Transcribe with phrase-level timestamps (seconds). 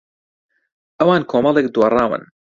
[0.99, 2.23] ئەوان کۆمەڵێک دۆڕاون.